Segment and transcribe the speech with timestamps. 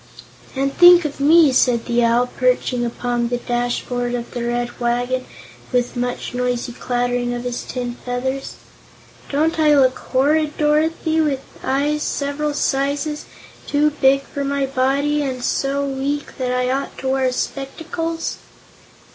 [0.55, 5.27] "And think of me," said the Owl, perching upon the dashboard of the Red Wagon
[5.71, 8.55] with much noisy clattering of his tin feathers.
[9.29, 13.25] "Don't I look horrid, Dorothy, with eyes several sizes
[13.67, 18.37] too big for my body, and so weak that I ought to wear spectacles?"